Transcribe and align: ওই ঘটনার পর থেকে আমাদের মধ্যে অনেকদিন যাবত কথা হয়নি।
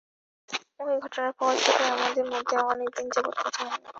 ওই 0.81 0.95
ঘটনার 0.99 1.31
পর 1.39 1.53
থেকে 1.65 1.83
আমাদের 1.93 2.25
মধ্যে 2.31 2.55
অনেকদিন 2.71 3.07
যাবত 3.15 3.35
কথা 3.39 3.61
হয়নি। 3.63 3.89